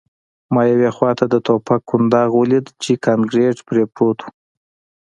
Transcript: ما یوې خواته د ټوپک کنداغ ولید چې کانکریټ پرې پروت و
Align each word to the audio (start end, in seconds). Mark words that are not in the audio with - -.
ما 0.53 0.61
یوې 0.73 0.89
خواته 0.95 1.25
د 1.29 1.35
ټوپک 1.45 1.81
کنداغ 1.89 2.29
ولید 2.41 2.65
چې 2.83 2.91
کانکریټ 3.05 3.57
پرې 3.67 3.83
پروت 3.93 4.19
و 4.23 4.27